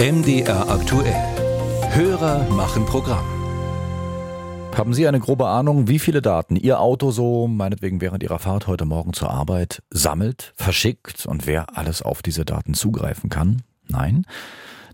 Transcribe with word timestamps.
MDR 0.00 0.70
aktuell. 0.70 1.12
Hörer 1.90 2.48
machen 2.50 2.86
Programm. 2.86 3.26
Haben 4.76 4.94
Sie 4.94 5.08
eine 5.08 5.18
grobe 5.18 5.48
Ahnung, 5.48 5.88
wie 5.88 5.98
viele 5.98 6.22
Daten 6.22 6.54
Ihr 6.54 6.78
Auto 6.78 7.10
so, 7.10 7.48
meinetwegen 7.48 8.00
während 8.00 8.22
Ihrer 8.22 8.38
Fahrt 8.38 8.68
heute 8.68 8.84
Morgen 8.84 9.12
zur 9.12 9.28
Arbeit, 9.28 9.82
sammelt, 9.90 10.52
verschickt 10.54 11.26
und 11.26 11.48
wer 11.48 11.76
alles 11.76 12.02
auf 12.02 12.22
diese 12.22 12.44
Daten 12.44 12.74
zugreifen 12.74 13.28
kann? 13.28 13.62
Nein? 13.88 14.24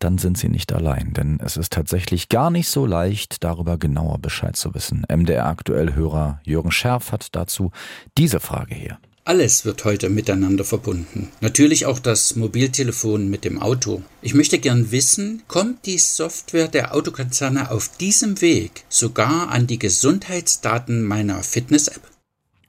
Dann 0.00 0.18
sind 0.18 0.36
Sie 0.36 0.50
nicht 0.50 0.70
allein, 0.70 1.14
denn 1.14 1.40
es 1.42 1.56
ist 1.56 1.72
tatsächlich 1.72 2.28
gar 2.28 2.50
nicht 2.50 2.68
so 2.68 2.84
leicht, 2.84 3.42
darüber 3.42 3.78
genauer 3.78 4.18
Bescheid 4.18 4.54
zu 4.54 4.74
wissen. 4.74 5.06
MDR 5.10 5.46
aktuell 5.46 5.94
Hörer 5.94 6.40
Jürgen 6.44 6.72
Scherf 6.72 7.10
hat 7.10 7.34
dazu 7.34 7.70
diese 8.18 8.38
Frage 8.38 8.74
hier. 8.74 8.98
Alles 9.30 9.64
wird 9.64 9.84
heute 9.84 10.10
miteinander 10.10 10.64
verbunden. 10.64 11.28
Natürlich 11.40 11.86
auch 11.86 12.00
das 12.00 12.34
Mobiltelefon 12.34 13.30
mit 13.30 13.44
dem 13.44 13.62
Auto. 13.62 14.02
Ich 14.22 14.34
möchte 14.34 14.58
gern 14.58 14.90
wissen, 14.90 15.44
kommt 15.46 15.86
die 15.86 15.98
Software 15.98 16.66
der 16.66 16.96
Autokonzerne 16.96 17.70
auf 17.70 17.96
diesem 17.96 18.40
Weg 18.40 18.82
sogar 18.88 19.50
an 19.50 19.68
die 19.68 19.78
Gesundheitsdaten 19.78 21.04
meiner 21.04 21.44
Fitness-App? 21.44 22.00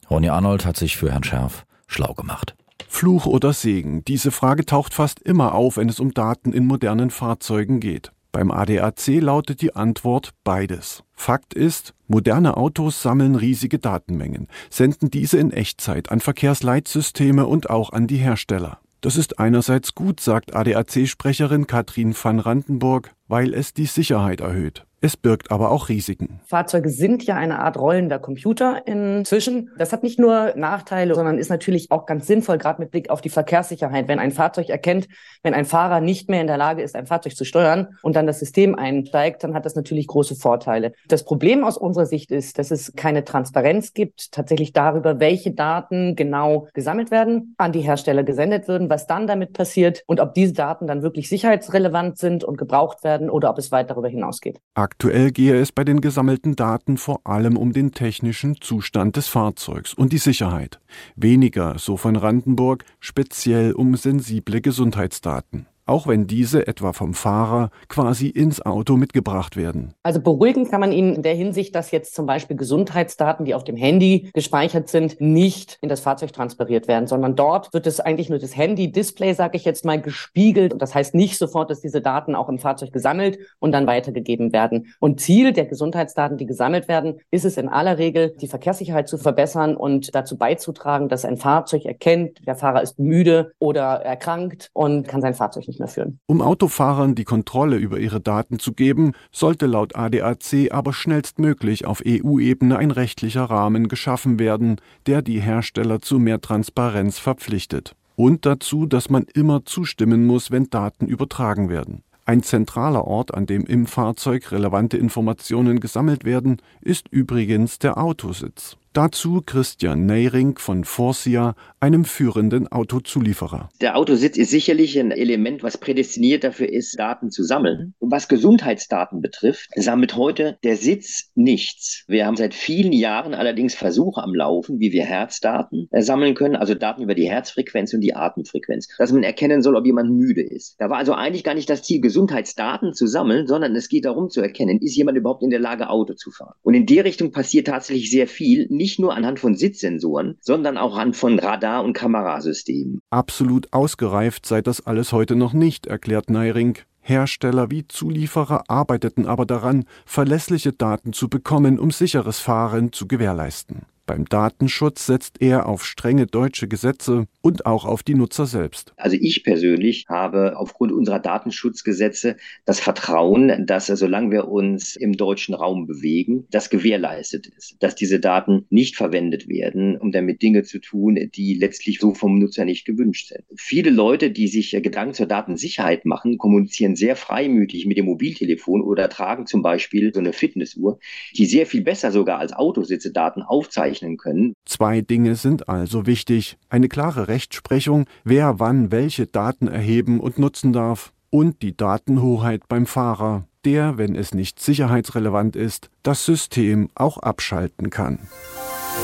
Ronny 0.08 0.30
Arnold 0.30 0.64
hat 0.64 0.78
sich 0.78 0.98
für 0.98 1.12
Herrn 1.12 1.24
Scherf 1.24 1.66
schlau 1.88 2.14
gemacht. 2.14 2.54
Fluch 2.88 3.26
oder 3.26 3.54
Segen? 3.54 4.06
Diese 4.06 4.30
Frage 4.30 4.64
taucht 4.64 4.94
fast 4.94 5.20
immer 5.20 5.56
auf, 5.56 5.78
wenn 5.78 5.90
es 5.90 6.00
um 6.00 6.14
Daten 6.14 6.54
in 6.54 6.68
modernen 6.68 7.10
Fahrzeugen 7.10 7.80
geht. 7.80 8.12
Beim 8.32 8.50
ADAC 8.52 9.20
lautet 9.20 9.62
die 9.62 9.76
Antwort 9.76 10.32
beides. 10.44 11.04
Fakt 11.14 11.54
ist, 11.54 11.94
moderne 12.08 12.58
Autos 12.58 13.02
sammeln 13.02 13.36
riesige 13.36 13.78
Datenmengen, 13.78 14.48
senden 14.70 15.12
diese 15.12 15.38
in 15.38 15.52
Echtzeit 15.52 16.12
an 16.12 16.22
Verkehrsleitsysteme 16.22 17.46
und 17.46 17.70
auch 17.70 17.92
an 17.92 18.08
die 18.08 18.18
Hersteller. 18.18 18.80
Das 19.02 19.18
ist 19.18 19.40
einerseits 19.40 19.96
gut, 19.96 20.20
sagt 20.20 20.56
ADAC-Sprecherin 20.56 21.66
Katrin 21.66 22.16
van 22.16 22.40
Randenburg, 22.40 23.16
weil 23.32 23.54
es 23.54 23.74
die 23.74 23.86
Sicherheit 23.86 24.42
erhöht. 24.42 24.86
Es 25.04 25.18
birgt 25.18 25.50
aber 25.50 25.72
auch 25.72 25.90
Risiken. 25.90 26.40
Fahrzeuge 26.46 26.90
sind 26.90 27.24
ja 27.24 27.36
eine 27.36 27.58
Art 27.58 27.76
rollender 27.76 28.20
Computer 28.20 28.84
inzwischen. 28.86 29.72
Das 29.80 29.92
hat 29.92 30.04
nicht 30.04 30.20
nur 30.20 30.54
Nachteile, 30.56 31.16
sondern 31.16 31.40
ist 31.40 31.50
natürlich 31.50 31.90
auch 31.90 32.06
ganz 32.06 32.28
sinnvoll, 32.28 32.60
gerade 32.60 32.80
mit 32.80 32.92
Blick 32.92 33.10
auf 33.10 33.20
die 33.20 33.32
Verkehrssicherheit. 33.32 34.08
Wenn 34.08 34.20
ein 34.20 34.30
Fahrzeug 34.30 34.70
erkennt, 34.70 35.08
wenn 35.42 35.56
ein 35.56 35.66
Fahrer 35.66 36.02
nicht 36.02 36.30
mehr 36.30 36.42
in 36.42 36.46
der 36.46 36.58
Lage 36.58 36.84
ist, 36.84 36.96
ein 36.96 37.08
Fahrzeug 37.08 37.36
zu 37.36 37.46
steuern 37.46 37.98
und 38.04 38.16
dann 38.16 38.28
das 38.28 38.38
System 38.38 38.76
einsteigt, 38.76 39.44
dann 39.44 39.56
hat 39.56 39.66
das 39.66 39.74
natürlich 39.74 40.06
große 40.06 40.36
Vorteile. 40.36 40.94
Das 41.08 41.26
Problem 41.26 41.64
aus 41.64 41.78
unserer 41.78 42.06
Sicht 42.06 42.30
ist, 42.30 42.60
dass 42.60 42.70
es 42.70 42.94
keine 42.96 43.24
Transparenz 43.24 43.96
gibt, 43.96 44.32
tatsächlich 44.32 44.72
darüber, 44.72 45.20
welche 45.20 45.50
Daten 45.50 46.16
genau 46.16 46.68
gesammelt 46.76 47.10
werden, 47.10 47.56
an 47.58 47.72
die 47.72 47.82
Hersteller 47.82 48.22
gesendet 48.22 48.68
würden, 48.68 48.92
was 48.92 49.08
dann 49.08 49.26
damit 49.26 49.54
passiert 49.54 50.04
und 50.06 50.20
ob 50.20 50.36
diese 50.36 50.54
Daten 50.54 50.86
dann 50.86 51.02
wirklich 51.02 51.28
sicherheitsrelevant 51.28 52.20
sind 52.20 52.44
und 52.44 52.60
gebraucht 52.60 53.04
werden 53.04 53.21
oder 53.30 53.50
ob 53.50 53.58
es 53.58 53.72
weit 53.72 53.90
darüber 53.90 54.10
hinausgeht. 54.10 54.60
Aktuell 54.74 55.32
gehe 55.32 55.60
es 55.60 55.72
bei 55.72 55.84
den 55.84 56.02
gesammelten 56.02 56.56
Daten 56.56 56.98
vor 56.98 57.22
allem 57.24 57.58
um 57.58 57.74
den 57.74 57.92
technischen 57.92 58.60
Zustand 58.60 59.16
des 59.16 59.28
Fahrzeugs 59.28 59.94
und 59.94 60.14
die 60.14 60.18
Sicherheit. 60.18 60.80
Weniger, 61.16 61.78
so 61.78 61.98
von 61.98 62.16
Randenburg, 62.16 62.86
speziell 63.00 63.74
um 63.74 63.96
sensible 63.96 64.62
Gesundheitsdaten 64.62 65.68
auch 65.92 66.08
wenn 66.08 66.26
diese 66.26 66.68
etwa 66.68 66.94
vom 66.94 67.14
Fahrer 67.14 67.70
quasi 67.90 68.28
ins 68.28 68.66
Auto 68.66 68.96
mitgebracht 68.96 69.58
werden. 69.58 69.94
Also 70.04 70.22
beruhigen 70.22 70.70
kann 70.72 70.80
man 70.80 70.94
ihn 70.94 71.16
in 71.16 71.22
der 71.22 71.36
Hinsicht, 71.36 71.76
dass 71.76 71.92
jetzt 71.92 72.16
zum 72.16 72.26
Beispiel 72.26 72.56
Gesundheitsdaten, 72.56 73.44
die 73.44 73.54
auf 73.54 73.66
dem 73.66 73.76
Handy 73.76 74.30
gespeichert 74.34 74.88
sind, 74.88 75.20
nicht 75.20 75.78
in 75.82 75.90
das 75.90 76.00
Fahrzeug 76.00 76.32
transferiert 76.32 76.88
werden, 76.88 77.08
sondern 77.08 77.36
dort 77.36 77.74
wird 77.74 77.88
es 77.88 78.00
eigentlich 78.00 78.30
nur 78.30 78.40
das 78.40 78.56
Handy-Display, 78.56 79.34
sage 79.34 79.58
ich 79.58 79.66
jetzt 79.66 79.84
mal, 79.84 80.02
gespiegelt. 80.02 80.72
Und 80.72 80.82
das 80.82 80.96
heißt 80.96 81.14
nicht 81.14 81.38
sofort, 81.38 81.70
dass 81.70 81.82
diese 81.82 82.00
Daten 82.00 82.36
auch 82.36 82.48
im 82.48 82.58
Fahrzeug 82.58 82.94
gesammelt 82.94 83.40
und 83.60 83.74
dann 83.74 83.86
weitergegeben 83.86 84.54
werden. 84.54 84.94
Und 85.02 85.20
Ziel 85.20 85.52
der 85.52 85.66
Gesundheitsdaten, 85.66 86.38
die 86.38 86.46
gesammelt 86.46 86.88
werden, 86.88 87.20
ist 87.32 87.44
es 87.44 87.58
in 87.58 87.68
aller 87.68 87.98
Regel, 87.98 88.34
die 88.40 88.48
Verkehrssicherheit 88.48 89.10
zu 89.10 89.18
verbessern 89.18 89.76
und 89.76 90.16
dazu 90.16 90.38
beizutragen, 90.38 91.10
dass 91.10 91.26
ein 91.26 91.36
Fahrzeug 91.36 91.84
erkennt, 91.84 92.48
der 92.48 92.56
Fahrer 92.56 92.82
ist 92.82 92.98
müde 92.98 93.52
oder 93.60 93.82
erkrankt 93.82 94.70
und 94.72 95.10
kann 95.10 95.20
sein 95.20 95.34
Fahrzeug 95.34 95.68
nicht 95.68 95.81
mehr 95.82 95.90
führen. 95.90 96.20
Um 96.26 96.42
Autofahrern 96.42 97.16
die 97.16 97.26
Kontrolle 97.26 97.78
über 97.78 98.00
ihre 98.00 98.22
Daten 98.22 98.60
zu 98.60 98.74
geben, 98.74 99.12
sollte 99.32 99.66
laut 99.66 99.96
ADAC 99.96 100.72
aber 100.72 100.94
schnellstmöglich 100.94 101.86
auf 101.86 102.02
EU-Ebene 102.06 102.78
ein 102.78 102.92
rechtlicher 102.92 103.44
Rahmen 103.44 103.88
geschaffen 103.88 104.40
werden, 104.40 104.78
der 105.06 105.22
die 105.22 105.42
Hersteller 105.42 106.00
zu 106.00 106.20
mehr 106.20 106.40
Transparenz 106.42 107.20
verpflichtet. 107.20 107.96
Und 108.16 108.46
dazu, 108.46 108.86
dass 108.86 109.10
man 109.10 109.26
immer 109.34 109.66
zustimmen 109.66 110.26
muss, 110.26 110.52
wenn 110.52 110.70
Daten 110.70 111.08
übertragen 111.08 111.70
werden. 111.70 112.04
Ein 112.26 112.44
zentraler 112.44 113.06
Ort, 113.06 113.34
an 113.34 113.46
dem 113.46 113.66
im 113.66 113.88
Fahrzeug 113.88 114.52
relevante 114.52 114.98
Informationen 114.98 115.80
gesammelt 115.80 116.24
werden, 116.24 116.58
ist 116.82 117.08
übrigens 117.10 117.80
der 117.80 117.98
Autositz. 117.98 118.78
Dazu 118.94 119.42
Christian 119.46 120.06
Neyring 120.06 120.58
von 120.58 120.84
Forcia, 120.84 121.56
einem 121.80 122.04
führenden 122.04 122.70
Autozulieferer. 122.70 123.70
Der 123.80 123.96
Autositz 123.96 124.36
ist 124.36 124.50
sicherlich 124.50 125.00
ein 125.00 125.12
Element, 125.12 125.64
was 125.64 125.78
prädestiniert 125.78 126.44
dafür 126.44 126.68
ist, 126.68 127.00
Daten 127.00 127.32
zu 127.32 127.44
sammeln. 127.44 127.94
Was 128.02 128.28
Gesundheitsdaten 128.28 129.22
betrifft, 129.22 129.70
sammelt 129.78 130.18
heute 130.18 130.58
der 130.66 130.76
Sitz 130.76 131.32
nichts. 131.36 132.04
Wir 132.10 132.26
haben 132.26 132.36
seit 132.36 132.54
vielen 132.54 132.92
Jahren 132.92 133.34
allerdings 133.34 133.76
Versuche 133.76 134.22
am 134.22 134.36
Laufen, 134.36 134.82
wie 134.82 134.92
wir 134.92 135.06
Herzdaten 135.06 135.88
äh, 135.92 136.02
sammeln 136.02 136.36
können, 136.36 136.58
also 136.58 136.76
Daten 136.76 137.02
über 137.02 137.16
die 137.16 137.30
Herzfrequenz 137.30 137.94
und 137.94 138.02
die 138.02 138.14
Atemfrequenz, 138.14 138.90
dass 138.98 139.14
man 139.14 139.24
erkennen 139.24 139.62
soll, 139.62 139.78
ob 139.78 139.86
jemand 139.86 140.12
müde 140.12 140.42
ist. 140.42 140.76
Da 140.80 140.90
war 140.90 140.98
also 140.98 141.14
eigentlich 141.14 141.46
gar 141.46 141.56
nicht 141.56 141.70
das 141.70 141.84
Ziel, 141.84 142.02
Gesundheitsdaten 142.02 142.94
zu 142.94 143.08
sammeln, 143.08 143.48
sondern 143.48 143.74
es 143.74 143.88
geht 143.88 144.04
darum 144.04 144.30
zu 144.30 144.42
erkennen, 144.42 144.80
ist 144.82 144.98
jemand 144.98 145.18
überhaupt 145.18 145.44
in 145.44 145.50
der 145.50 145.62
Lage, 145.62 145.90
Auto 145.90 146.14
zu 146.14 146.30
fahren. 146.30 146.56
Und 146.62 146.74
in 146.74 146.86
die 146.86 147.00
Richtung 147.00 147.32
passiert 147.32 147.68
tatsächlich 147.68 148.12
sehr 148.12 148.28
viel 148.28 148.68
nicht 148.82 149.00
nur 149.00 149.16
anhand 149.16 149.40
von 149.40 149.56
Sitzsensoren, 149.56 150.38
sondern 150.42 150.78
auch 150.78 150.98
anhand 150.98 151.16
von 151.16 151.38
Radar- 151.38 151.84
und 151.84 151.94
Kamerasystemen. 151.94 153.00
Absolut 153.12 153.72
ausgereift 153.72 154.46
sei 154.48 154.62
das 154.62 154.86
alles 154.88 155.14
heute 155.14 155.36
noch 155.36 155.54
nicht, 155.54 155.86
erklärt 155.86 156.32
Neiring. 156.32 156.80
Hersteller 157.00 157.70
wie 157.70 157.88
Zulieferer 157.88 158.64
arbeiteten 158.68 159.28
aber 159.28 159.46
daran, 159.46 159.86
verlässliche 160.06 160.74
Daten 160.74 161.14
zu 161.14 161.30
bekommen, 161.30 161.80
um 161.80 161.92
sicheres 161.92 162.40
Fahren 162.40 162.92
zu 162.92 163.08
gewährleisten. 163.08 163.84
Beim 164.12 164.26
Datenschutz 164.26 165.06
setzt 165.06 165.42
er 165.42 165.70
auf 165.70 165.86
strenge 165.86 166.28
deutsche 166.28 166.68
Gesetze 166.68 167.28
und 167.40 167.66
auch 167.66 167.86
auf 167.86 168.04
die 168.04 168.14
Nutzer 168.14 168.46
selbst. 168.46 168.92
Also 168.98 169.16
ich 169.18 169.46
persönlich 169.46 170.06
habe 170.10 170.58
aufgrund 170.58 170.92
unserer 170.92 171.20
Datenschutzgesetze 171.20 172.36
das 172.66 172.82
Vertrauen, 172.82 173.66
dass 173.66 173.88
solange 173.88 174.32
wir 174.32 174.50
uns 174.50 174.98
im 174.98 175.16
deutschen 175.16 175.56
Raum 175.56 175.88
bewegen, 175.88 176.46
das 176.52 176.70
gewährleistet 176.70 177.48
ist, 177.48 177.78
dass 177.80 177.96
diese 177.96 178.20
Daten 178.20 178.66
nicht 178.70 178.98
verwendet 178.98 179.48
werden, 179.48 179.96
um 179.96 180.12
damit 180.12 180.42
Dinge 180.42 180.64
zu 180.64 180.80
tun, 180.80 181.18
die 181.34 181.54
letztlich 181.54 182.02
so 182.02 182.14
vom 182.14 182.38
Nutzer 182.38 182.66
nicht 182.66 182.84
gewünscht 182.84 183.30
sind. 183.30 183.46
Viele 183.56 183.92
Leute, 183.92 184.30
die 184.30 184.50
sich 184.50 184.72
Gedanken 184.72 185.14
zur 185.14 185.28
Datensicherheit 185.28 186.04
machen, 186.04 186.38
kommunizieren 186.38 186.98
sehr 186.98 187.16
freimütig 187.16 187.86
mit 187.86 187.98
dem 187.98 188.08
Mobiltelefon 188.08 188.82
oder 188.82 189.08
tragen 189.08 189.46
zum 189.46 189.62
Beispiel 189.62 190.14
so 190.14 190.20
eine 190.20 190.34
Fitnessuhr, 190.34 191.00
die 191.34 191.46
sehr 191.46 191.66
viel 191.66 191.82
besser 191.82 192.12
sogar 192.12 192.40
als 192.40 192.52
Autositze 192.52 193.14
Daten 193.14 193.42
aufzeichnen 193.42 194.01
berechnen 194.02 194.18
können. 194.18 194.54
Zwei 194.66 195.02
Dinge 195.02 195.36
sind 195.36 195.70
also 195.70 196.06
wichtig. 196.06 196.58
Eine 196.70 196.90
klare 196.90 197.28
Rechtsprechung, 197.28 198.06
wer 198.24 198.60
wann 198.60 198.92
welche 198.92 199.28
Daten 199.28 199.68
erheben 199.68 200.20
und 200.20 200.40
nutzen 200.40 200.74
darf. 200.74 201.14
Und 201.30 201.62
die 201.62 201.76
Datenhoheit 201.76 202.68
beim 202.68 202.86
Fahrer, 202.86 203.46
der, 203.64 203.98
wenn 203.98 204.16
es 204.16 204.34
nicht 204.34 204.60
sicherheitsrelevant 204.60 205.56
ist, 205.56 205.90
das 206.04 206.26
System 206.26 206.90
auch 206.94 207.18
abschalten 207.20 207.90
kann. 207.90 208.20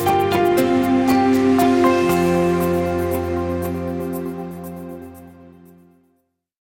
Musik 0.04 0.47